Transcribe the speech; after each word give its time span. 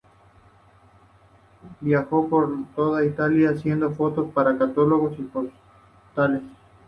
Viajó 1.79 2.27
por 2.27 2.51
toda 2.75 3.05
Italia 3.05 3.51
haciendo 3.51 3.91
fotos 3.91 4.31
para 4.33 4.57
catálogos 4.57 5.13
y 5.19 5.21
postales. 5.21 6.41